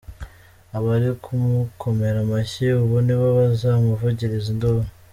Abari 0.77 1.07
kumukomera 1.23 2.17
amashyi 2.25 2.65
ubu 2.81 2.95
nibo 3.05 3.27
bazamuvugiriza 3.37 4.47
induru! 4.53 4.83